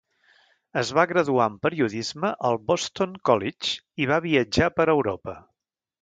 Es 0.81 0.91
va 0.99 1.03
graduar 1.11 1.45
en 1.51 1.59
periodisme 1.67 2.31
al 2.49 2.57
Boston 2.71 3.15
College 3.31 3.77
i 4.05 4.09
va 4.13 4.21
viatjar 4.29 4.71
per 4.79 4.89
Europa. 4.99 5.37